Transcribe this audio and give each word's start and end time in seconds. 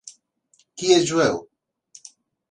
Qui 0.81 0.87
és 0.95 1.05
jueu? 1.11 1.37